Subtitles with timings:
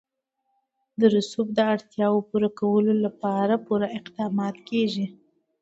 [0.99, 5.05] د رسوب د اړتیاوو پوره کولو لپاره پوره اقدامات کېږي.